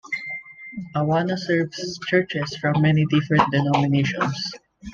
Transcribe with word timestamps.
Awana 0.95 1.37
serves 1.37 1.99
churches 2.07 2.57
from 2.57 2.81
many 2.81 3.05
different 3.11 3.43
denominations. 3.51 4.51